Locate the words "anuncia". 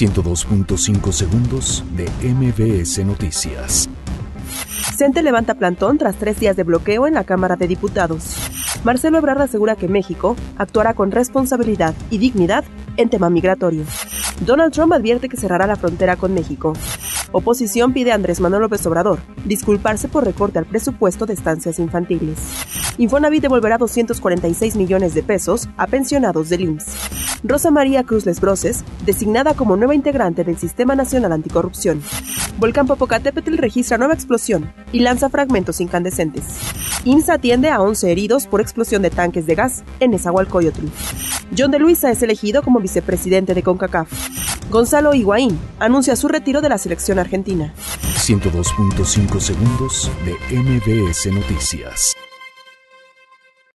45.78-46.14